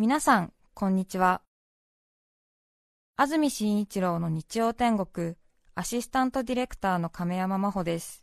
[0.00, 1.42] 皆さん、こんにちは。
[3.16, 5.34] 安住紳一郎の日曜天国、
[5.74, 8.22] アシスタントディレクターの亀山真帆です。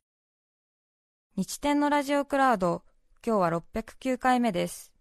[1.36, 2.84] 日天のラジオクラウド、
[3.28, 4.94] 今日は609回目です。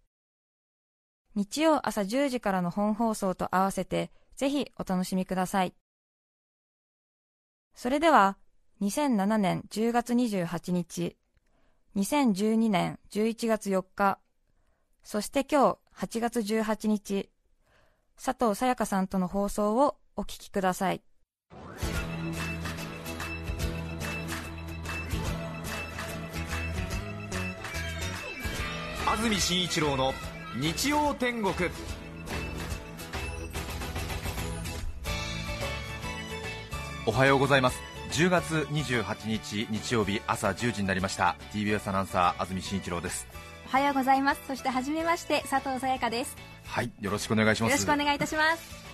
[1.37, 5.75] 日曜朝10時からの本放送と合わせて、ぜひお楽しみください。
[7.77, 8.37] それでは、
[8.81, 11.17] 2007年10月28日、
[11.95, 14.19] 2012年11月4日、
[15.05, 17.31] そして今日8月18日、
[18.23, 21.01] 佐藤さやかさんとの放送をお聞きください。
[29.07, 30.13] 安住紳一郎の
[30.57, 31.55] 日曜天国。
[37.07, 37.79] おはようございます。
[38.11, 41.37] 10月28日日曜日朝10時になりました。
[41.53, 43.29] TBS アナウンサー安住紳一郎です。
[43.67, 44.41] おはようございます。
[44.47, 46.37] そして初めまして佐藤さやかです。
[46.65, 47.71] はいよろしくお願いします。
[47.73, 48.85] よろしくお願いいたします。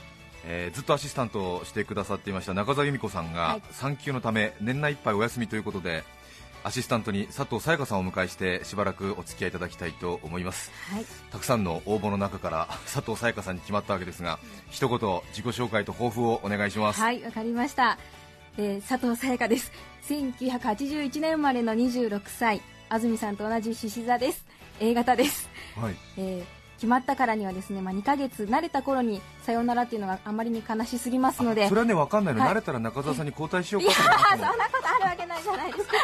[0.44, 3.62] えーずっとアシスタントをしてくださっていました中澤由美子さんが、はい。
[3.72, 6.02] 産休のため年内いっぱいお休みということで
[6.64, 10.70] アシスタントに佐藤さやかさんをお迎えしてしばらくお付き合いいただきたいと思います。
[10.92, 11.04] はい。
[11.30, 14.38] たくさんの応募の中から佐藤さやかさんに決まったわけですが
[14.70, 17.98] 一言自己紹介と抱負をお願いします、はいわかりました、
[18.56, 19.72] えー佐藤さやかです。
[20.08, 24.44] 1981年生まれの26歳安住さんと同じ獅子座です
[24.80, 25.96] A 型です、はい。
[26.16, 31.68] えー決まったからにはですね、まあ、2ヶ月慣れた頃にさようならっていうのがあまりに悲しすぎますので。
[31.68, 32.50] それはね分かんないの、はい。
[32.52, 35.94] 慣れたら中澤さんに交代しよういやかとーそんなことあるわけないじゃないですか。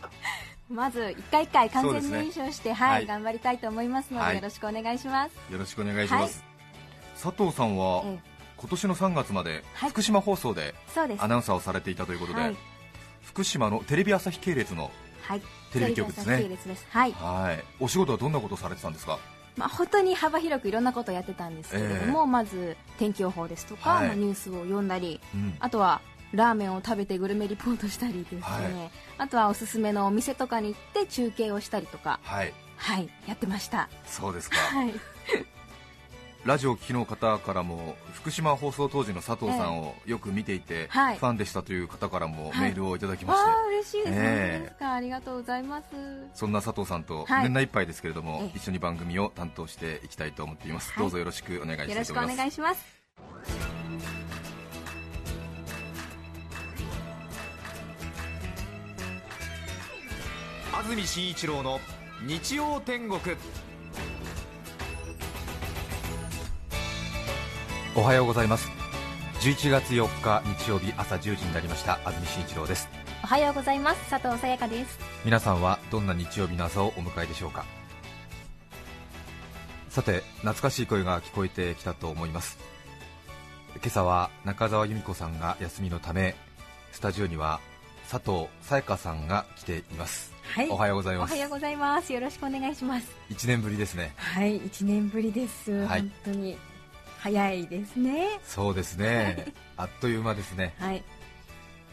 [0.70, 3.06] まず一回一回完全燃焼して、はい、はい。
[3.06, 4.36] 頑張りたいと思いますので、はい。
[4.36, 5.52] よろしくお願いします。
[5.52, 6.42] よろしくお願いします、
[7.22, 8.18] 佐藤さんは、え
[8.56, 9.90] 今年の3月まではい。
[9.90, 10.74] 福島放送で
[11.18, 12.56] アナウンサーをされていたということで、はい。
[13.22, 14.90] 福島のテレビ朝日系列の
[15.26, 15.42] はい。
[15.72, 16.76] テレビ局ですね。
[16.76, 16.86] す。
[16.90, 17.12] はい。
[17.12, 17.64] はい。
[17.80, 19.18] お仕事はどんなことをされてたんですか？
[19.56, 24.06] まあ、本当に幅広くいろんなことをやってたんですけれども、まず天気予報ですとか、はい。
[24.08, 25.56] まあニュースを読んだりうん。
[25.58, 26.00] あとは
[26.32, 28.90] ラーメンを食べてグルメリポートしたりですね、はい。
[29.18, 32.52] あとはおすすめのお店とかに行って中継をしたりとかはい。
[32.76, 33.08] はい。
[33.26, 33.88] やってました。
[34.04, 34.94] そうですか、はい
[36.46, 41.18] ラジオを聞きの方からも福島放送当時の佐藤さんをよく見ていて、はい。
[41.18, 42.68] ファンでしたという方からもはい。
[42.68, 44.58] メールをいただきまして、わあ嬉しいです、ええ。
[44.58, 45.86] 本当ですかありがとうございます。
[46.34, 47.42] そんな佐藤さんとはい。
[47.42, 48.58] 年内いっぱいですけれども、ええ。
[48.58, 51.02] 一緒に番組を担当していきたいと思っています、はい。
[51.02, 52.96] どうぞよろしくお願いしたよろしくお願いします。
[60.72, 61.80] 安住紳一郎の
[62.24, 63.20] 日曜天国
[67.98, 68.68] おはようございます。
[69.40, 71.98] 11月4日日曜日朝10時になりました。
[72.04, 72.90] 安住紳一郎です。
[73.24, 74.10] おはようございます。
[74.10, 74.98] 佐藤さやかです。
[75.24, 77.64] 皆さんはどんな日曜日の朝をお迎えでしょうか？
[79.88, 82.58] さて懐かしい声が聞こえてきたと思います。
[83.76, 86.34] 今朝は中澤由美子さんが休みのため
[86.92, 87.60] スタジオには
[88.10, 90.68] 佐藤さやかさんが来ています、はい。
[90.68, 91.30] おはようございおます。
[91.32, 92.12] はようございます。
[92.12, 93.10] よろしくお願いします。
[93.30, 94.12] 1年ぶりですね。
[94.16, 96.00] はい1年ぶりです、はい。
[96.00, 96.58] 本当に
[97.26, 98.38] 早いですね。
[98.44, 99.52] そうですね。
[99.76, 100.76] あっという間ですね。
[100.78, 101.02] はい。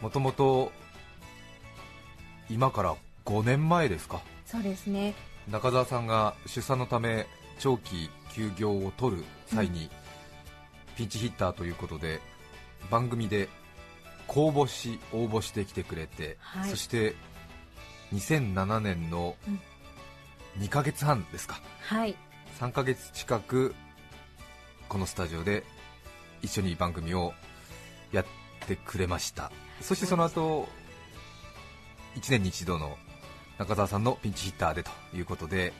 [0.00, 0.70] もともと
[2.48, 4.20] 今から5年前ですか？
[4.46, 5.12] そうですね。
[5.50, 7.26] 中澤さんが出産のため
[7.58, 9.90] 長期休業を取る際に、
[10.96, 12.20] ピンチヒッターということで
[12.88, 13.48] 番組で
[14.28, 16.70] 公募し応募してきてくれて、はい。
[16.70, 17.16] そして
[18.12, 19.60] 2007年のうん。
[20.62, 21.60] 2ヶ月半ですか？
[21.80, 22.14] はい。
[22.60, 23.74] 3ヶ月近く
[24.88, 25.64] このスタジオで
[26.42, 27.32] 一緒に番組を
[28.12, 28.26] やっ
[28.66, 29.50] てくれました。
[29.80, 30.68] そしてその後
[32.16, 32.96] 1年に一度の
[33.58, 35.72] 中澤さんのピンチヒッターでということで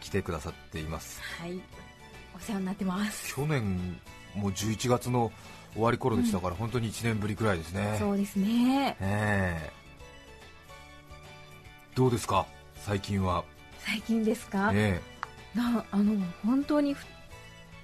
[0.00, 1.20] 来てくださっています。
[1.40, 1.60] はい。
[2.36, 3.34] お世話になってます。
[3.34, 3.98] 去年
[4.34, 5.32] もう11月の
[5.72, 7.96] 終わり頃でしたから、本当に1年ぶりくらいですね。
[7.98, 8.96] そうですね。
[9.00, 9.72] ええ。
[11.94, 12.46] どうですか？
[12.76, 13.44] 最近は。
[13.78, 15.00] 最近ですか、え。
[15.54, 17.06] なあの本当にふ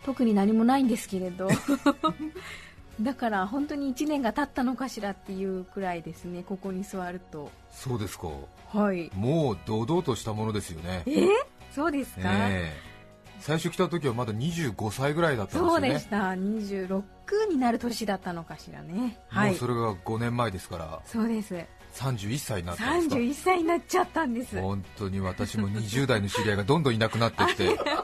[0.04, 1.48] 特に何もないんですけれど。
[3.00, 7.50] だから本当に1年が経ったのかしらっていうくらいですねここに座ると。
[7.50, 8.28] えそうですか。
[8.72, 9.10] はい。
[9.14, 11.02] もう堂々としたものですよね。
[11.06, 11.26] え？
[11.74, 12.92] そうですか、ええ。
[13.40, 15.88] 最初来た時はまだ25歳ぐらいだったんですそよね。
[15.88, 16.16] うでした。
[16.32, 17.02] 26
[17.50, 19.18] になる年だったのかしらね。
[19.28, 19.50] はい。
[19.50, 21.00] もうそれが5年前ですから。
[21.06, 21.54] そうです。
[21.94, 24.60] 31歳になったんですか？31歳になっちゃったんです。
[24.60, 27.68] 本当に私も20代の知り合いがどんどんいなくなってきて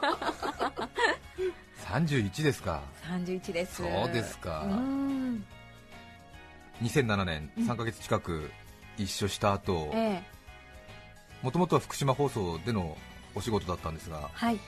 [1.89, 2.81] 31ですか。
[3.09, 3.77] 31です。
[3.77, 4.61] そうですか。
[4.65, 5.43] うん。
[6.83, 8.51] 2007年3ヶ月近く
[8.97, 10.23] 一緒した後ええ。
[11.41, 12.95] もともとは福島放送での
[13.35, 14.59] お仕事だったんですがはい。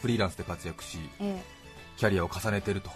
[0.00, 1.42] フリーランスで活躍しええ。
[1.96, 2.90] キャリアを重ねていると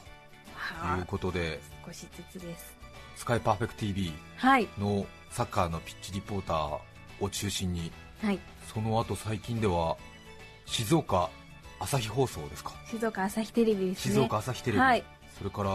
[0.55, 2.75] はいうことで少しずつです。
[3.17, 4.67] スカイパーフェクト TV はい。
[4.79, 6.79] のサッカーのピッチリポーター
[7.21, 8.39] を中心にはい。
[8.73, 9.97] その後最近では
[10.67, 11.29] 静岡
[11.81, 12.73] 朝日放送ですか？
[12.88, 14.15] 静岡朝日テレビですね。
[14.15, 15.05] 静岡朝日テレビ、はい。
[15.38, 15.71] それから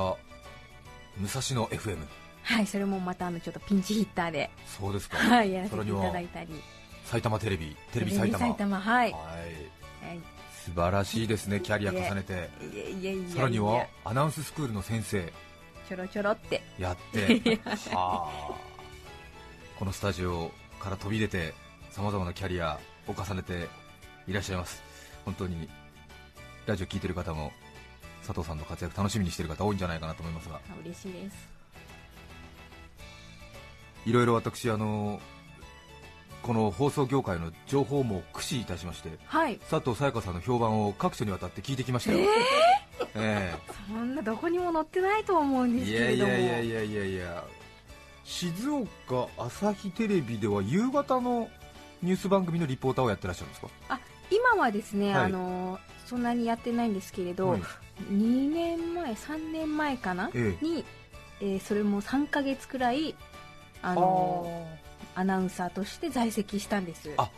[1.17, 1.97] 武蔵野 FM
[2.43, 4.49] はいそれもまたあのちょっとピンチヒッターで。
[4.67, 6.49] そうですか、はいやらせていそれにはただいたり。
[7.05, 8.79] 埼玉テレビテレビ埼玉。
[8.79, 9.11] はい、はい。
[9.11, 10.19] はい、
[10.63, 12.49] 素晴らしいですねキャリア重ねて。
[13.33, 15.33] さらにはアナウンススクールの先生。
[15.89, 16.61] ちょろちょろって。
[16.77, 17.59] やって。
[17.93, 18.53] はあ。
[19.79, 21.53] このスタジオから飛び出て
[21.91, 23.67] さまざまなキャリアを重ねて
[24.27, 24.83] いらっしゃいます。
[25.25, 25.67] 本当に
[26.65, 27.51] ラジオ聞いてる方も
[28.25, 30.55] 佐藤さんの活躍楽しみにしている方多いんじゃないかなと思いますが。
[30.55, 31.47] あ嬉しいです。
[34.05, 35.19] いろいろ私あの
[36.43, 39.57] この放送業界の情報も駆使いたしましてはい。
[39.69, 42.19] 佐藤さやかさんの評判を各所にわたって聞いてきましたよ、
[43.15, 43.53] え
[43.87, 46.31] そんなどこにも載ってないと思うんですけれども。
[46.33, 47.43] やいやいやいやいや
[48.23, 51.49] 静岡朝日テレビでは夕方の
[52.03, 53.99] ニュース番組のリポーターをやってらっしゃるんですか？
[54.31, 55.25] 今はですね、はい。
[55.25, 57.61] あのそんなにやってないんですけれど、はい。
[58.11, 60.65] 2年前3年前かな、ええ。
[60.65, 60.85] に、
[61.41, 63.15] えーそれも3ヶ月くらい
[63.81, 64.67] あの
[65.15, 67.11] アナウンサーとして在籍したんです。
[67.17, 67.29] あ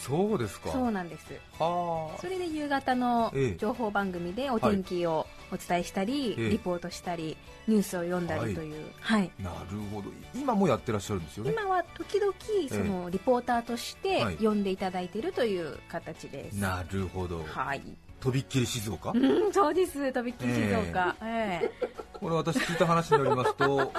[0.00, 0.70] そうですか。
[0.70, 1.26] そうなんです。
[1.58, 2.20] はあ。
[2.20, 3.56] それで夕方のええ。
[3.56, 6.50] 情報番組でお天気をお伝えしたり、ええ。
[6.50, 7.36] リポートしたり
[7.66, 9.30] ニュースを読んだりという、はい。
[9.38, 10.10] なるほど。
[10.34, 11.52] 今もやってらっしゃるんですよね。
[11.52, 12.32] 今は時々
[12.68, 14.36] そのリポーターとしてはい。
[14.36, 17.44] 読んでいただいているという形です、なるほど。
[17.44, 17.82] はい。
[18.20, 19.12] とびっきり静岡？
[19.12, 20.12] うんそうです。
[20.12, 21.70] とびっきり静岡、ええ。
[22.14, 23.92] これ私聞いた話によりますと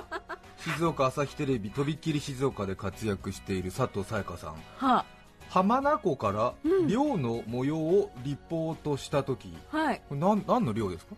[0.58, 4.56] 静岡朝日テレビとびっきり静岡で活躍している佐藤さやかさん。
[4.78, 5.06] は
[5.50, 6.88] 浜名湖からうん。
[6.88, 10.02] 漁の模様をリポートした時、はい。
[10.08, 11.16] これ何何の漁ですか？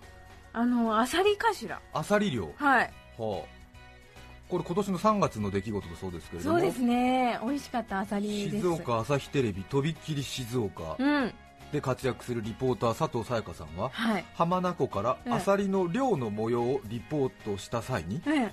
[0.54, 1.80] あのアサリかしら。
[1.94, 6.60] アサリ漁はあはいこれ今年の3月の出来事だそうですけれども。
[6.60, 7.40] そうですね。
[7.42, 8.58] 美味しかったアサリです。
[8.58, 10.96] 静岡朝日テレビとびっきり静岡。
[11.00, 11.34] うん。
[11.72, 14.26] で活躍するリポーター佐藤さやかさんははい。
[14.34, 18.52] 浜名湖からええアサリの漁の模様をリポートした際にええ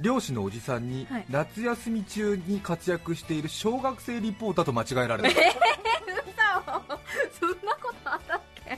[0.00, 1.24] 漁師のおじさんにはい。
[1.30, 5.30] 夏休み中に活躍している小学生リポーターと間違えられた。
[7.38, 8.72] そんなことあったっけ？
[8.72, 8.76] っ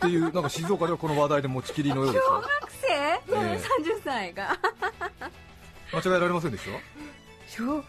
[0.00, 2.22] ていうなんか静岡ではこの話題で持ちきりのようですよ。
[2.26, 3.60] 小学生、ええ。
[3.98, 4.56] 30歳が。
[5.92, 6.70] 間違えられませんでした？
[7.64, 7.84] 小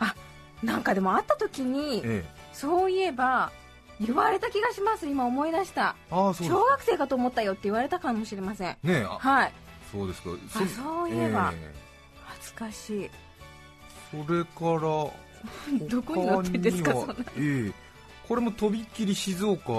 [0.00, 0.14] あ
[0.62, 2.24] なんかでも会った時にええ。
[2.52, 3.50] そういえば
[4.00, 5.06] 言われた気がします。
[5.06, 5.96] 今思い出した。
[6.10, 8.76] ああそうです小学生かと思ったよって言われたかもしれません。
[8.82, 9.52] ねえあはい
[9.90, 10.30] そうですか。
[10.54, 11.74] あそういえばえ
[12.24, 13.02] 恥ずかしい。
[13.04, 13.10] え
[14.10, 14.80] それから
[15.88, 16.94] どこに載ってんですか
[17.36, 17.72] ええ。
[18.26, 19.72] これもとびっきり静岡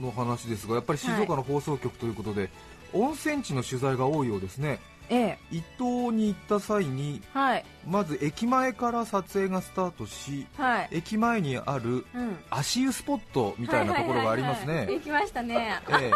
[0.00, 2.50] の話ですがやっぱり静岡の放送局ということで、
[2.92, 5.38] 温泉地の取材が多いようですねええ。
[5.50, 7.64] 伊東に行った際にはい。
[7.86, 10.88] まず駅前から撮影がスタートしはい。
[10.92, 12.38] 駅前にあるうん。
[12.48, 14.86] 足湯スポットみたいなところがありますね。
[14.88, 15.80] 行きましたね。
[15.90, 16.10] え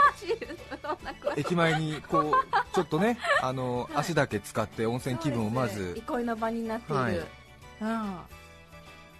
[1.37, 1.41] え。
[1.41, 2.33] 駅前にこう
[2.75, 3.97] ちょっとねあの はい。
[3.97, 5.95] 足だけ使って温泉気分をまず。
[5.97, 7.21] 憩いの場になっている、はい。
[7.83, 8.25] あ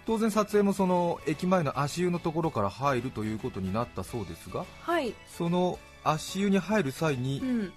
[0.05, 5.13] 当然撮影もその駅前の足湯のところから入るということになったそうですがあはい。
[5.27, 7.73] その足湯に入る際にうん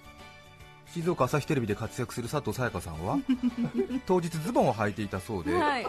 [0.93, 3.17] 静岡朝日テレビで活躍する佐藤さやかさんは
[4.05, 5.87] 当日ズボンを履いていたそうではい。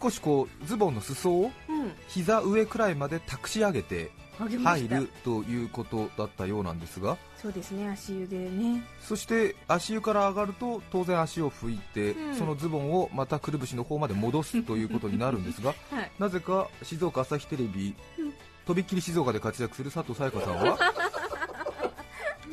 [0.00, 1.92] 少しこうズボンの裾をうん。
[2.08, 8.82] 膝上くらいまで託し上げて入るということだったようなんですがそうですね足湯でね。
[9.00, 12.34] そして足湯から上がると当然足を拭いて、うん。
[12.36, 16.10] そのズボンをまたくるぶしの方まで戻すということになるんですが はい。
[16.18, 18.32] なぜか静岡朝日テレビ、うん。
[18.64, 20.78] とびっきり静岡で活躍する佐藤さやかさんは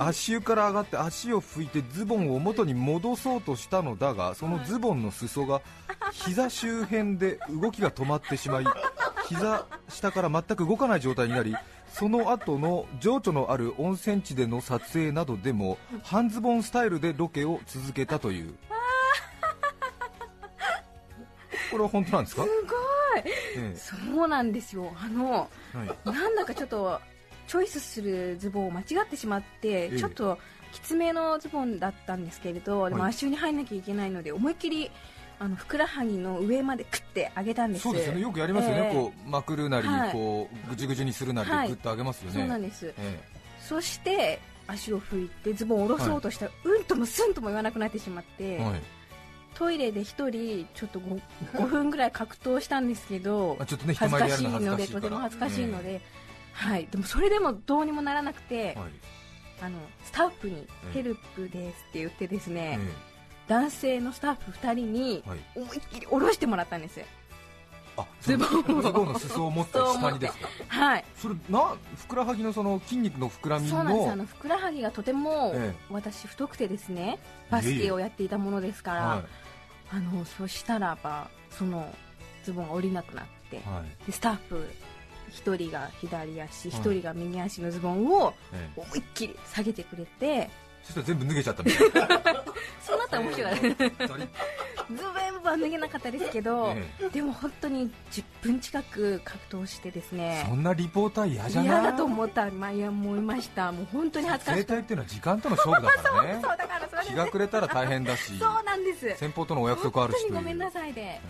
[0.03, 5.61] 足湯から上がって足を拭いてズボンを元に戻そうとしたのだがそのズボンの裾が
[6.11, 8.65] 膝周辺で動きが止まってしまい
[9.27, 11.55] 膝下から全く動かない状態になり
[11.93, 18.55] その後の情緒のある温泉地での撮影などでも半ズボンスタイルでロケを続けたという。
[21.69, 22.43] これは本当なんですか？
[22.43, 23.23] す、ごい。
[23.57, 24.93] えそうなんですよ。
[25.01, 25.87] あのえはい。
[26.05, 26.99] なんだかちょっと
[27.47, 29.97] チョイスするズボンを間違ってしまって、ええ。
[29.97, 30.37] ちょっと
[30.71, 34.89] きつめのズボンだったんですけれど、でもはい足湯に入んなきゃいけないので思いっきり
[35.39, 37.83] あのふくらはぎの上までクッて上げたんです。
[37.83, 38.21] そうですよね。
[38.21, 38.93] よくやりますよね、ええ。
[38.93, 40.11] こうまくるなり、はい。
[40.11, 41.67] こうぐじゅぐじゅにするなりではい。
[41.67, 42.93] グッと上げますよね、そうなんです。
[42.97, 43.19] え
[43.59, 48.59] そして足を拭いてズボンを下ろそうとしたら、うんともすんとも言わなくなってしまって、
[49.55, 51.21] トイレで一人ちょっと 5,
[51.53, 56.01] 5分ぐらい格闘したんですけどあちょっとね人恥ずかしいのでとても恥ずかしいので、
[56.53, 58.75] はい、でもそれでもどうにもならなくて、はい。
[59.61, 60.93] あのスタッフにえ「え。
[60.93, 63.11] ヘルプです」って言ってですね、え
[63.47, 65.23] 男性のスタッフ2人に
[65.55, 67.01] 思いっきり下ろしてもらったんです。
[67.97, 68.81] あズボンを。
[68.81, 70.49] ズボンの裾を持って下にですか？
[70.67, 71.05] はい。
[71.15, 74.07] それなふくらはぎのその筋肉の膨らみそうなんです。
[74.07, 79.23] あののふくらはぎがとても、え私太くてですねバスケをやっていたものですから、は
[79.91, 81.93] あのそしたらばその
[82.43, 84.05] ズボンが下りなくなって、いはい。
[84.05, 84.65] でスタッフ
[85.31, 86.81] 1人が左足はい。
[86.81, 88.81] 1人が右足のズボンをええ。
[88.81, 90.49] 思いっきり下げてくれて
[90.83, 92.07] そしたら全部脱げちゃったみたいな。
[92.81, 93.55] そうなったら面白い。
[93.59, 94.27] ズドリッ
[95.41, 101.81] ボンは脱げなかったですけど、えでも本当に10分近く格闘してですえねそんなリポーター嫌じゃない？
[101.81, 103.71] 嫌だと思った、まあ、いや思いました。
[103.71, 106.39] もう本当に恥ずかし生かっ態っていうのは時間との勝負だからね。
[106.41, 107.09] たそうだからそれで。
[107.11, 109.15] 日が暮れたら大変だしそうなんです。
[109.17, 110.21] 先方とのお約束あるし。
[110.23, 111.21] 本当にごめんなさいで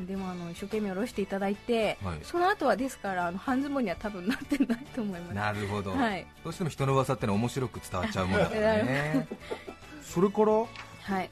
[0.00, 2.18] えでもあの一生懸命下ろしていただいて、はい。
[2.22, 5.32] その後はですからあの半ズボンには多分なってないと思います。
[5.32, 6.26] えなるほど、はい。
[6.44, 9.28] どうしても人の噂ってのは面白く伝わっちゃうもんだからな ね。
[10.02, 11.30] それからはい。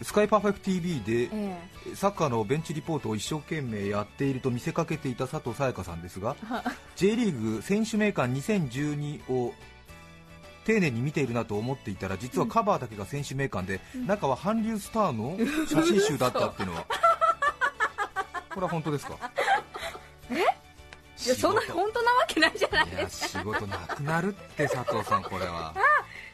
[0.00, 1.56] スカイパーフェクト TV でえ
[1.96, 6.36] サッカーのベンチリポートを一生懸命やっていると見せかけていた佐藤沙也加さんですが
[6.94, 9.52] J リーグ選手名鑑2012を
[10.64, 15.36] 丁寧に見ているなと思っていたら実はカバーだけが選手名鑑で、中は韓流スターの
[15.66, 16.84] 写真集だったっていうのは。
[18.50, 19.14] これは本当ですか？
[20.30, 23.38] いやそんな本当なわけないじゃないですか。
[23.40, 25.74] 仕事なくなるって佐藤さんこれは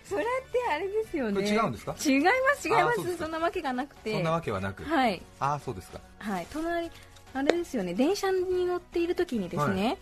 [0.05, 1.41] それってあれですよね。
[1.49, 1.97] 違うんですか？
[2.05, 3.17] 違います違います。
[3.17, 4.13] そんなわけがなくて。
[4.13, 4.85] そんなわけはなく。
[4.85, 5.23] はい。
[5.41, 6.01] ああそうですか。
[6.19, 6.47] はい。
[6.53, 6.91] 隣
[7.33, 7.95] あれですよね。
[7.95, 9.99] 電車に乗っている時にですね、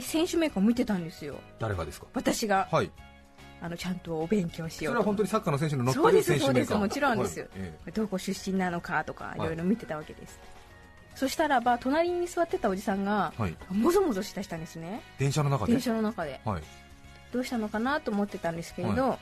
[0.00, 1.36] 選手名鑑を見てたんですよ。
[1.58, 2.06] 誰がですか？
[2.14, 2.68] 私が。
[2.70, 2.90] はい。
[3.62, 4.92] あのちゃんとお勉強しようと。
[4.92, 6.94] それは本当にサッカーの選手の乗っそうですてる選手名鑑そうです。
[6.94, 7.48] もちろんですはい。
[7.86, 9.40] えどこ出身なのかとかい。
[9.40, 10.38] いろいろ見てたわけです、
[11.14, 13.56] そしたらば隣に座ってたおじさんがえはい。
[13.70, 15.00] もぞもぞしだしたんですね。
[15.18, 15.72] 電車の中で？
[15.72, 16.40] 電車の中で。
[16.44, 16.62] はい。
[17.32, 19.18] どうしたのかなと思ってたんですけれど、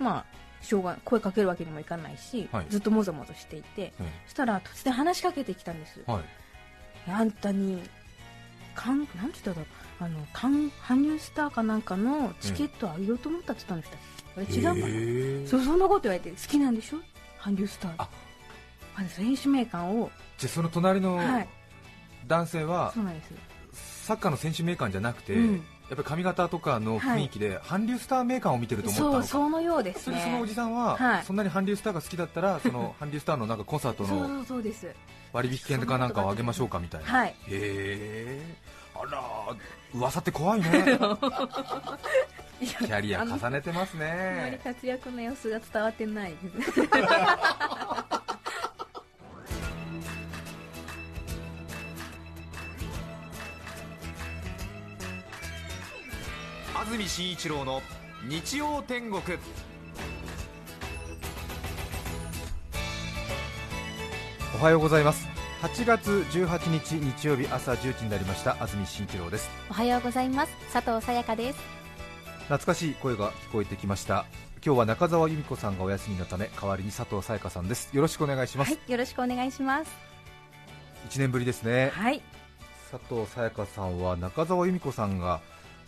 [0.00, 2.66] まあしょうが声かけるわけにもいかないし、はい。
[2.68, 6.00] ずっともぞもぞしていてえそしたら突然話しかけてきたんです。
[6.06, 6.22] えはい。
[7.10, 7.82] あんたに
[8.74, 9.66] かんなんて言ったんだろう。
[10.02, 16.98] あのかん韓流スターかなんかのチケットあげようと思ったって言ったんでした、あれ違うかな、そうそんなこと言われて好きなんでしょ？
[17.42, 17.94] 韓流スター。
[17.98, 18.08] あ。
[18.96, 20.10] あの選手名鑑を。
[20.38, 21.48] じゃあその隣のはい。
[22.26, 23.34] 男性はそうなんです
[24.06, 29.22] サッカーの選手名鑑じゃなくて、うんやっぱり髪型とかの雰囲気で韓流スター名鑑を見てると思ったのか。
[29.24, 31.24] そうそのようですそれでそのおねじさんは、はい。
[31.24, 34.44] そんなに韓流スターが好きだったら その韓流スターのなんかコンサートの
[35.32, 37.06] 割引券かなんかをあげましょうかみたいな。
[37.06, 37.28] はい。
[37.28, 38.54] へえ。
[38.94, 39.22] あら
[39.92, 40.68] 噂って怖いね。
[42.60, 44.10] キャリア重ねてますあまり
[44.52, 46.34] ね活躍の様子が伝わってない
[56.90, 57.82] 住紳一郎の
[58.28, 59.22] 日曜天国。
[64.58, 65.28] おはようございます。
[65.62, 68.60] 8月18日日曜日朝10時になりました。
[68.60, 69.48] 安住紳一郎です。
[69.70, 70.52] おはようございます。
[70.72, 71.60] 佐藤さやかです。
[72.46, 74.26] 懐かしい声が聞こえてきました。
[74.66, 77.90] 今日は中澤由美子さんがお休みのため代わりに佐藤沙也加さんです。
[77.94, 79.90] よろしくお願いします、はいよろしくお願いします。
[81.08, 81.92] 1年ぶりですね。
[81.94, 82.20] はい。
[82.90, 85.40] 佐藤沙也加さんは中澤由美子さんが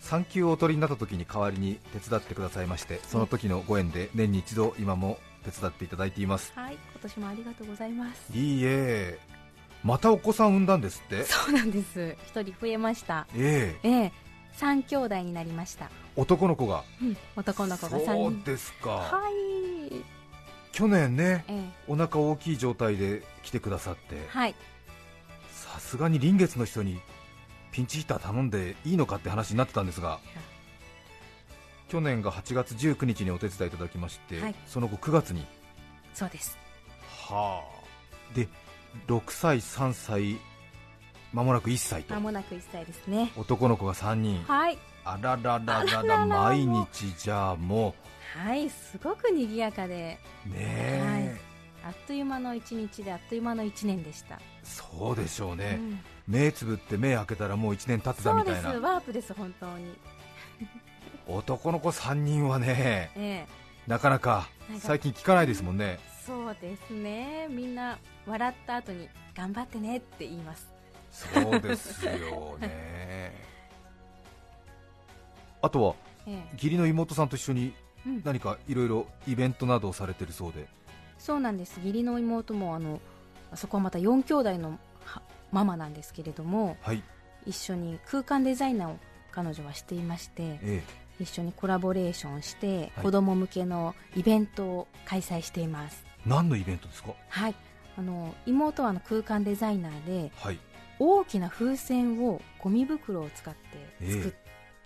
[0.03, 6.51] 産休をお取りになった時に代わりに手伝ってくださいましてその時のご縁で年に一度今も手伝っていただいています。
[6.55, 8.37] はい今年もありがとうございます。
[8.37, 9.17] いいえ。
[9.83, 11.23] またお子さん産んだんですって？
[11.23, 12.15] そうなんです。
[12.27, 13.27] 一人増えました。
[13.35, 13.89] ええ。
[13.89, 14.11] ええ。
[14.53, 16.83] 三兄弟になりました、男の子が？
[17.01, 18.89] うん、男の子が三そう人ですか。
[18.91, 20.03] はい。
[20.71, 21.69] 去年ねええ。
[21.87, 24.25] お腹大きい状態で来てくださって。
[24.27, 24.55] はい。
[25.51, 27.01] さすがに臨月の人に
[27.73, 30.19] ピンチヒッター頼んでいいのかって話になってたんですが
[31.89, 34.55] 去年が8月19日にお手伝いいただきまして、はい。
[34.65, 35.45] その後9月に。
[36.15, 36.57] そうです。
[37.29, 38.35] はあ。
[38.35, 38.47] で
[39.07, 40.37] 6歳3歳
[41.33, 42.13] まもなく1歳と。
[42.13, 43.31] 間もなく1歳ですね。
[43.35, 44.43] 男の子が3人。
[44.43, 44.77] はい。
[45.05, 47.93] あららららら毎日じゃあも
[48.37, 50.17] はいすごく賑やかで。
[50.47, 51.41] うねえ、
[51.85, 55.99] あっという間の1日であっという間の1年でした、そうでしょうね、うん。
[56.27, 58.57] 目つぶって目開けたらもう1年経ってたそうです。
[58.57, 59.93] みたいなワープです本当に。
[61.27, 63.63] 男の子3人はねええ。
[63.87, 64.47] なかなか
[64.79, 65.99] 最近聞かないですもんね。
[66.25, 67.47] そうですね。
[67.49, 70.71] みんな笑った後に頑張ってねって言います。
[71.11, 73.33] そうですよね。
[75.61, 76.53] あとはええ。
[76.53, 77.73] 義理の妹さんと一緒に
[78.05, 78.21] うん。
[78.23, 80.67] 何かいろいろイベントなどをされてるそうで
[81.23, 81.77] そうなんです。
[81.77, 82.99] 義理の妹もあの
[83.55, 85.21] そこはまた4兄弟のは
[85.53, 87.01] ママなんですけれどもはい。
[87.45, 88.97] 一緒に空間デザイナーを
[89.31, 90.83] 彼女はしていましてえ
[91.19, 93.03] 一緒にコラボレーションして、はい。
[93.03, 96.03] 子供向けのイベントを開催しています。
[96.25, 97.13] え何のイベントですか？
[97.29, 97.55] はい。
[97.97, 100.59] あの妹はあの空間デザイナーではい。
[100.99, 103.59] 大きな風船をゴミ袋を使って
[104.01, 104.11] ええ。
[104.11, 104.33] 作っ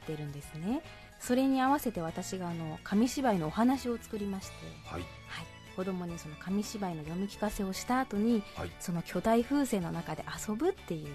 [0.08, 0.82] てるんですね、
[1.20, 4.54] それに合わせて私があの紙芝居のお話を作りまして、
[4.86, 5.02] はい。
[5.02, 5.08] は
[5.42, 5.46] い、
[5.78, 8.72] 子供にその紙芝居の読み聞かせをした後にはい。
[8.80, 11.08] その巨大風船の中で遊ぶっていう、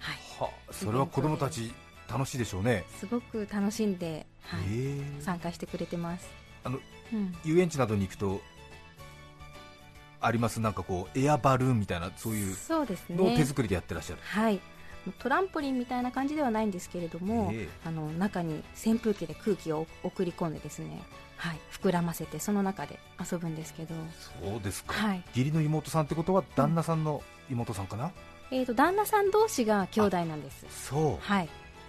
[0.00, 1.72] はい、はそれは子供たち
[2.10, 2.84] 楽しいでしょうね。
[2.98, 4.60] すごく楽しんで、はい。
[4.68, 5.22] ええ。
[5.22, 6.28] 参加してくれてます。
[6.64, 6.80] あの
[7.12, 8.40] うん、遊園地などに行くと
[10.20, 14.60] ありますなんかこうエアバルーンみたいなそういうそうですのを手ね作りでやってらっしゃる、はい
[15.12, 21.02] トランポリンみたいな感じではないんですけれども、えあの中に扇風機で空気を送り込んでですね、
[21.36, 23.94] はい、膨らませてその中で遊ぶんですけど、
[24.42, 25.22] そうですか、はい。
[25.28, 28.12] 義理の妹さんってことは旦那さんの妹さんかな、
[28.50, 30.66] えー、と旦那さん同士が兄弟なんです。
[30.68, 31.24] そう。
[31.24, 31.48] はい。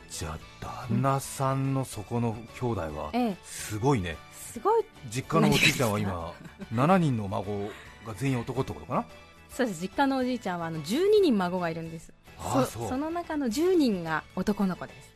[0.10, 3.38] じゃあ旦那さんのそこの兄弟はええ。
[3.44, 4.18] すごいね。
[4.34, 4.84] すごい。
[5.10, 6.34] 実家のおじいちゃんは今
[6.74, 7.70] 7人の孫
[8.06, 9.06] が全員男ってことかな？
[9.50, 9.82] そうです。
[9.82, 12.90] 実家のおじいちゃんはあの12人孫がいるんですああそう。
[12.90, 15.10] その中の10人が男の子です。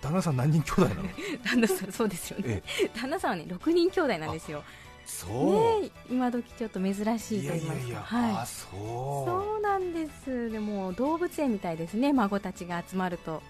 [0.00, 1.08] 旦那さん何人兄弟なの？
[1.44, 2.62] 旦那さんそうですよね、
[2.94, 4.62] 旦那さんはね6人兄弟なんですよ。
[5.06, 8.00] そう、ねえ今時ちょっと珍しいいと言いますか。
[8.02, 8.30] はい。
[8.36, 9.60] あそう。
[9.62, 10.50] なんです。
[10.50, 12.12] でも動物園みたいですね。
[12.12, 13.42] 孫たちが集まると。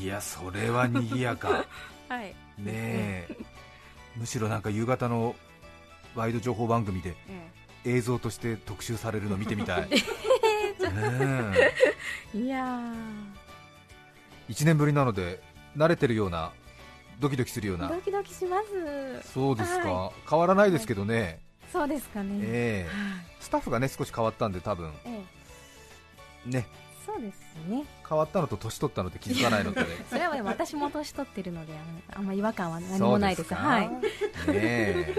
[0.00, 1.66] いやそれは賑やか。
[2.08, 2.26] はい。
[2.26, 2.34] ね
[2.66, 3.36] え。
[4.16, 5.34] むしろなんか夕方の
[6.14, 7.14] ワイド情報番組で
[7.84, 7.96] え。
[7.96, 9.88] 映像として特集されるの見てみたい、
[12.34, 12.94] いやー。
[14.48, 15.40] え、1年ぶりなので
[15.76, 16.52] 慣れてるような
[17.20, 17.88] ドキドキするような。
[17.88, 18.60] ドキドキしま
[19.22, 19.32] す。
[19.32, 21.40] そうですか、は変わらないですけどね、
[21.72, 22.94] そうですかね、ええ。
[22.94, 23.26] はい。
[23.40, 24.92] スタッフがね少し変わったんで多分。
[25.04, 25.22] え
[26.46, 26.48] え。
[26.48, 26.66] ね。
[27.06, 27.84] そうですね。
[28.08, 29.84] 変わったのと年取ったので気づかないので。
[30.08, 31.72] それはね私も年取ってるので
[32.14, 33.54] あんま違和感は何もないです。
[33.54, 33.88] はい。
[33.88, 34.00] ね
[34.46, 35.14] え。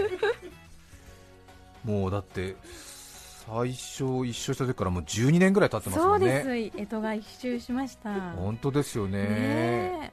[1.84, 2.56] もうだって
[3.46, 6.78] 最初一緒した時からもう12年ぐらい経ってますそうんもねです。
[6.78, 8.12] 江戸が一周しました。
[8.32, 9.22] 本当ですよね。
[9.22, 10.12] ね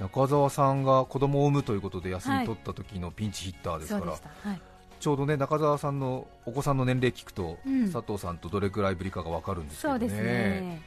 [0.00, 4.48] 中澤さんが子供を産むということで休み取った時のピンチヒッターですから、そうでした。
[4.48, 4.60] はい。
[4.98, 7.92] ちょうどね中澤さんのお子さんの年齢聞くと、うん。
[7.92, 10.00] 佐藤さんとどれくらいぶりかが分かるんですけどね。
[10.00, 10.82] そうですね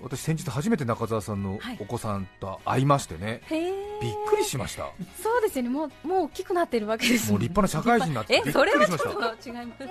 [0.00, 1.78] 私先日初めて中澤さんのはい。
[1.80, 4.88] お子さんと会いましてね、へえびっくりしました。
[5.20, 5.70] そうですよね。
[5.70, 9.84] もうもう大きくなってるわけですもう立派な社会人になってえびっそれはちょっくりしましたと違います。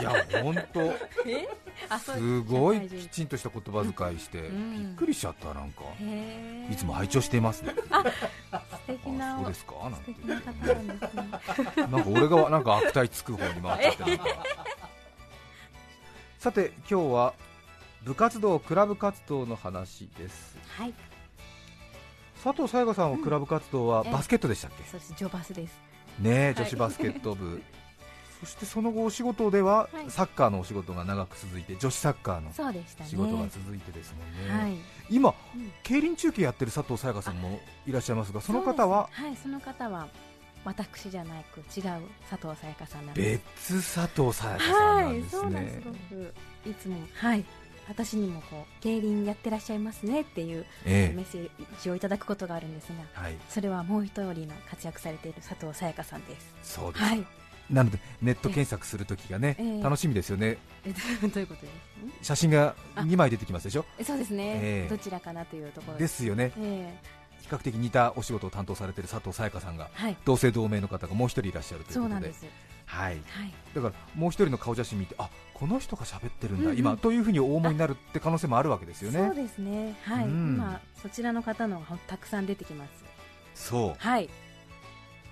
[0.00, 0.92] いや本当。
[1.98, 2.40] す。
[2.40, 4.78] ごいきちんとした言葉遣いして、うん。
[4.88, 5.82] びっくりしちゃったなんか。
[6.70, 7.74] いつも拝聴していますね。
[7.76, 7.82] 素
[8.88, 9.74] 敵なあそうですか？
[9.84, 10.14] なんて。
[10.26, 11.22] なんですね。
[11.76, 14.24] なんか俺がなんか悪態つく方に回っちゃってなんか。
[16.40, 17.34] さて今日は
[18.04, 20.56] 部活動クラブ活動の話です。
[20.78, 20.94] はい。
[22.42, 24.12] 佐藤沙也加さんはクラブ活動はええ。
[24.12, 25.14] バスケットでしたっけ、そうです。
[25.16, 25.72] ジョバスです。
[26.18, 27.62] ね女子バスケット部、
[28.40, 30.10] そしてその後お仕事でははい。
[30.10, 32.52] サッカーのお仕事が長く続いて女子サッカーの
[33.06, 34.76] 仕事が続いてですもんね、はい。
[35.08, 35.72] 今うん。
[35.82, 39.08] 競輪中継やってる佐藤沙也加さんもいらっしゃいますがその方は？
[39.10, 40.06] はいその方は
[40.66, 43.72] 私じゃなく違う佐藤さやかさんなんです。
[43.74, 46.34] 別佐藤沙也加さんなんですはい、そうなんねですすごく。
[46.70, 47.44] いつもはい
[47.88, 51.50] 私にもこう競輪やってらっしゃいますねっていうえメッセー
[51.82, 53.36] ジをいただくことがあるんですがえはい。
[53.48, 56.54] それはもう一人の活躍されている佐藤さやかさんです。
[56.62, 57.24] そうです、はい。
[57.70, 59.82] なのでネット検索するときがね、ええ。
[59.82, 60.58] 楽しみですよね。
[60.84, 60.92] え
[61.28, 61.68] どういうことで
[62.22, 62.26] す？
[62.26, 63.00] 写真があ。
[63.00, 63.84] 2枚出てきますでしょ？
[63.98, 64.88] えそうですね、ええ。
[64.88, 66.26] どちらかなというところです。
[66.26, 66.52] よね。
[66.58, 66.98] え
[67.42, 70.16] 比較的似たお仕事を担当されている佐藤沙也加さんがえはい。
[70.24, 72.02] 同姓同名の方がもう一人いらっしゃるということで。
[72.02, 72.46] そうなんです
[72.86, 73.52] はい、はい。
[73.74, 76.78] だからもう一人の顔写真見てあこの人が喋ってるんだ、うんうん。
[76.78, 79.18] 今というふうにお思いになるって可能性もあるわけですよね。
[79.18, 79.94] そうですね。
[80.04, 80.54] はい、うん。
[80.56, 82.90] 今そちらの方のがたくさん出てきます。
[83.54, 83.94] そう。
[83.98, 84.28] はい。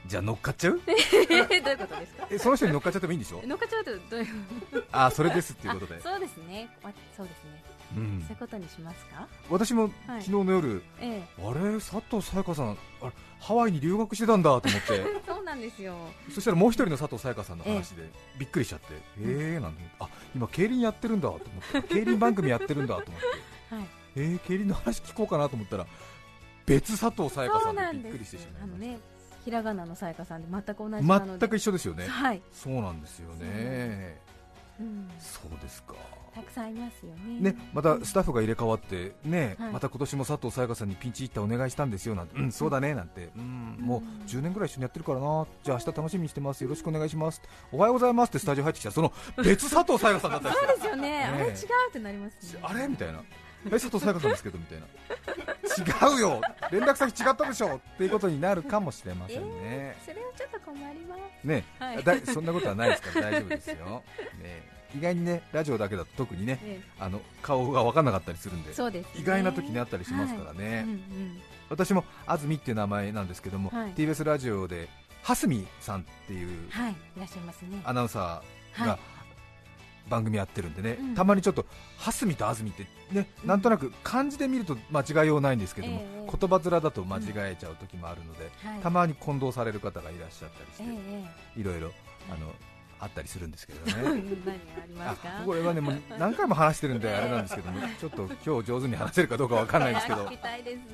[0.07, 0.81] じゃあ乗っかっちゃう？
[0.85, 2.27] どういうことですか？
[2.31, 3.43] えその人に乗っかっちゃってもいいんでしょ？
[3.47, 6.01] 乗っかっちゃうとどういうあそれですっていうことで。
[6.01, 6.69] あ、 そうですね。
[6.83, 7.63] わそうですね。
[7.97, 8.21] うん。
[8.23, 9.29] そういうことにしますか？
[9.49, 9.91] 私もはい。
[10.23, 11.75] 昨日の夜、えあれ？
[11.79, 13.13] 佐藤沙也加さんあれ？
[13.43, 14.95] ハワイに留学してたんだと思って。
[14.95, 15.97] え そうなんですよ。
[16.33, 18.87] そしたらもう一人の佐藤沙也加さんの話でびっくりしちゃって、
[19.19, 19.83] えーなんて。
[19.99, 21.95] あ今競輪やってるんだと思って。
[21.95, 23.27] 競輪番組やってるんだと思って。
[23.75, 23.87] はい。
[24.15, 25.87] えー、競輪の話聞こうかなと思ったら
[26.67, 28.99] 別佐藤沙也加さんででびっくりしてしすまいましあのね
[29.45, 31.41] ひらがなのさやかさんで全く同じなたので。
[31.41, 32.07] 全く一緒ですよね。
[32.07, 32.43] はい。
[32.53, 34.21] そうなんですよね
[34.83, 35.09] うん。
[35.19, 35.95] そうですか。
[36.35, 37.53] たくさんいますよね。
[37.53, 39.73] ね、またスタッフが入れ替わって、ねはい。
[39.73, 48.89] また今年も佐藤沙也加さんにピンチヒッターお願いしたんですよなんて、うん、そうだねなんて、うん、もう10年ぐらい一緒にやってるからな、じゃあ明日楽しみにしてます、よろしくお願いします、おはようございますってスタジオ入ってきた。
[48.89, 49.13] ら、その
[49.45, 51.03] 別佐藤沙也加さんだったりしてそうですよね。
[51.11, 52.61] ねあれ違うってなりますね。
[52.63, 53.23] あれみたいな、
[53.67, 54.87] え佐藤沙也加さんですけどみたいな、
[56.11, 56.41] 違うよ、
[56.73, 59.99] 連絡先違ったでしょっていうことになるかもしれませんね。
[60.03, 61.47] それはちょっと困ります。
[61.47, 62.03] ね、はい。
[62.03, 63.31] だいそんなことはないですから。
[63.31, 64.03] 大丈夫ですよ、
[64.39, 69.21] ね、意外にねラジオだけだと特にねえあの顔が分かんなかったりするんでえそうですね。
[69.21, 70.85] 意外な時にあったりしますからね、はい。
[70.85, 73.93] うんうん私も安住っていう名前なんですけども、はい。
[73.93, 74.91] TBS ラジオで
[75.23, 77.81] 蓮見さんっていうはいいらっしゃいますね。
[77.85, 79.01] アナウンサーがはい。
[80.09, 81.15] 番組やってるんでね、うん。
[81.15, 81.65] たまにちょっと
[81.97, 88.81] 蓮見と安住ってね、なんとなく漢字で見ると間違いようないんですけども、ええ言葉面だと間違えちゃう時もあるので、はい。
[88.81, 91.25] たまに混同される方がいらっしゃったりして、え
[91.57, 91.93] えいろいろ
[92.31, 92.53] あの
[93.03, 94.23] あったりするんですけどええね。
[95.45, 100.31] これはねもう何回も話してるんであれなんですけども、 ちょっと今日上手に話せるかどうかわかんないんですけど。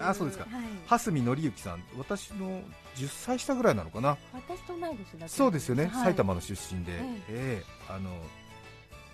[0.01, 0.45] あそうですか。
[0.51, 0.65] はい。
[0.87, 2.63] 蓮見紀之さん、私の
[2.97, 6.05] 10歳下ぐらいなのかな、私と同い年そうですよね、はい。
[6.05, 8.11] 埼玉の出身で、えええあの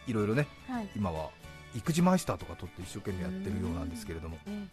[0.06, 0.88] いろいろね、はい。
[0.94, 1.30] 今は
[1.74, 4.68] 育児マイスターとか取って一生懸命やってるようなんですけれども、え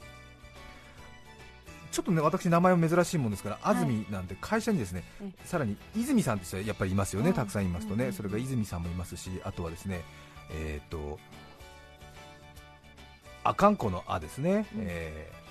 [1.91, 3.75] ちょっとね私、名前も珍しいもんですから、はい。
[3.75, 7.35] 安住なんで会社にですね、えさらに泉さんってやっぱりいますよね、うん。
[7.35, 10.01] たくさんいますとね、それが泉さんもいますし、あとはですね、
[10.51, 11.19] えっ、と、
[13.43, 14.85] あかんこのあですね、うん。
[14.87, 15.41] えー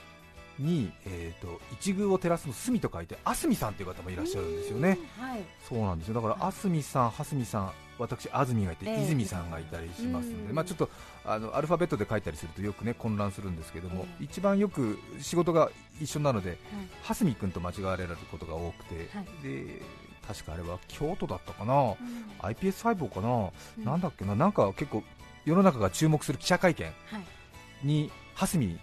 [0.61, 4.99] に、えー、と一宮を照らすの隅と書いて、あすみさんという方もいらっしゃるんですよね。
[5.19, 5.29] うん。
[5.29, 5.41] はい。
[5.67, 6.15] そうなんですよ。
[6.15, 9.03] だから、あすみさん、はすみさん、私、あずみがいて、ええ。
[9.03, 10.55] 泉さんがいたりしますので、うん。
[10.55, 10.89] まあ、ちょっと
[11.25, 14.25] あのアルファベットで書いたりするとよくね混乱するんですけども、ええ。
[14.25, 16.59] 一番よく仕事が一緒なので、はい。
[17.03, 19.27] はすみ君と間違われることが多くて、はい。
[19.43, 19.83] で
[20.27, 21.97] 確かあれは京都だったかな、うん。
[22.41, 23.85] iPS 細胞かな、うん。
[23.85, 25.03] なんだっけな、なんか結構、
[25.45, 27.87] 世の中が注目する記者会見はい。
[27.87, 28.79] に、はすみ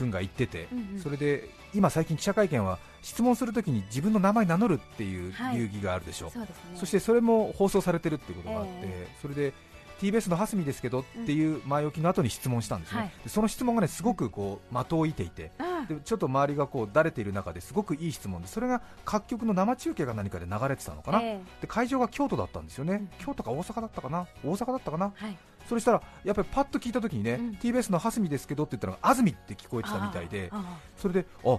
[0.00, 1.00] 君が行ってて、うんうん。
[1.00, 5.58] それで今、最近、記者会見は質問するときに自分の名前名乗るっていうはい。
[5.58, 6.76] 流儀があるでしょ、そうですね。
[6.76, 9.52] そしてそれも放送されてるっていうことがあって、えそれで
[10.00, 13.12] TBS の蓮見ですけどっていう前置きの後に質問したんですね、はい。
[13.22, 25.36] でその質問がねすごくこう的を射ていて、あでちょっと周りがこうだれている中ですごくいい質問で、それが各局の生中継が何かで流れてたのかな、えで会場が京都だったんですよね、うん京都か大阪だったかな、大阪だったかな、えはい
[25.70, 27.50] それしたらやっぱりパッと聞いたときにね、うん。
[27.52, 30.50] TBS の蓮見ですけどって言ったのが安住って聞こえてたみたいで、
[30.96, 31.58] それで、あ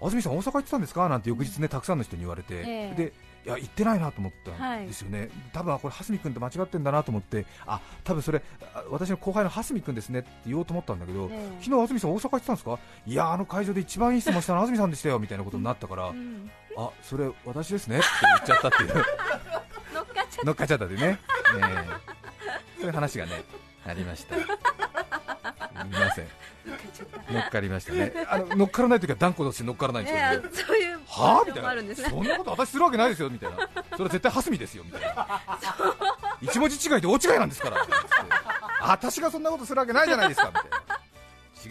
[0.00, 1.08] 安住さん、大阪行ってたんですか？
[1.08, 2.94] なんて翌日ね、たくさんの人に言われて、ええ。
[2.96, 3.12] で
[3.46, 8.42] いや行ってないなと思ったんですよね、多分これ、蓮見君と間違ってんだなと思って、あ多分それ、
[8.74, 11.48] あ私の後輩の蓮見君ですねって言おうと思ったんだけど、ええ。
[11.62, 12.78] 昨日安住さん、大阪行ってたんですか？
[13.06, 16.50] いや、あの会場で一番いい質問したのは安住さんでしたよみたいなことになったから、うん。
[16.76, 19.04] あそれ、私ですねって言っちゃったっていう。
[20.44, 20.86] 乗っかっちゃった。
[20.86, 21.18] でね、 ね
[21.54, 22.17] え
[22.78, 23.44] そういう話がね、
[23.86, 24.36] ありました。
[24.36, 24.42] す
[25.84, 26.26] みません、
[27.30, 31.44] 乗っかりましたね、あの乗っからないときは断固として乗っからないんですけど、ね、そういうはあ？
[31.46, 31.94] みたいな。
[31.94, 33.56] そんなこと私するわけないですよみたいな、
[33.92, 35.40] それは絶対ハスミですよみたいな、
[36.42, 37.86] 一文字違いで大違いなんですから、
[38.82, 40.60] 私がそんなことするわけないじゃないですかみた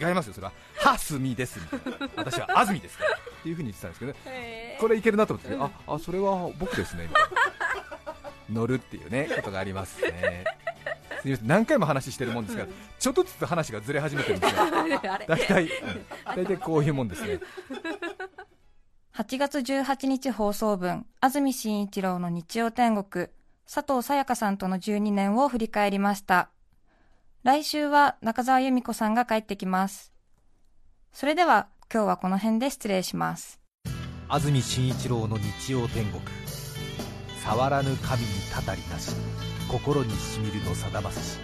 [0.02, 0.52] な、違いますよ、それは。
[0.76, 3.10] ハスミですみたいな、私は安住ですから。
[3.16, 4.14] っていうふうに言ってたんですけど、
[4.80, 7.28] これいけるなと思って、ああそれは僕ですねみたいな。
[8.50, 10.44] 乗るっていうねことがありますね。
[11.20, 14.60] すみません何回も話してるもんですから、ちょっとずつ話がずれ始めてるんですよ、
[15.26, 15.70] 大体、うん
[16.36, 17.40] 大体こういうもんですね。
[19.14, 23.28] 8月18日放送分、安住紳一郎の日曜天国、
[23.72, 26.50] 佐藤さやかさんとの12年を振り返りました。
[27.42, 30.12] 来週は中澤由美子さんが帰ってきます。
[31.12, 33.60] それでは、今日はこの辺で失礼します。
[34.28, 36.22] 安住紳一郎の日曜天国
[37.42, 39.14] 触らぬ神にたたりなし
[39.68, 41.38] 心にしみるのさだまさし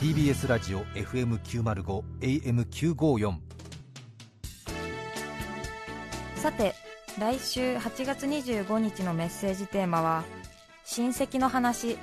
[0.00, 3.48] TBS ラジオ FM905 AM954
[6.38, 6.76] さて、
[7.18, 10.22] 来週8月25日のメッセージテーマは、
[10.84, 11.98] 親戚の話。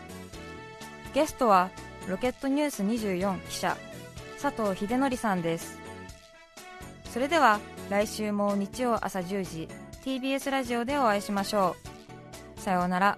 [1.13, 1.69] ゲストは、
[2.09, 3.77] ロケットニュース24記者、
[4.41, 5.79] 佐藤秀則さんです。
[7.05, 9.69] それでは、来週も日曜朝10時、
[10.03, 11.77] TBS ラジオでお会いしましょ
[12.57, 12.59] う。
[12.59, 13.17] さようなら。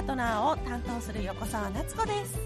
[0.00, 2.38] ートナーを担当する横澤夏子です。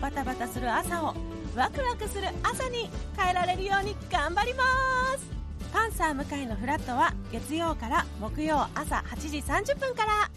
[0.00, 1.14] バタバタする朝を
[1.56, 4.64] ワクワクする朝に変えられるように頑張りま
[5.18, 5.28] す。
[5.72, 10.31] パンサー向井のフラットは月曜から木曜朝8時30分から。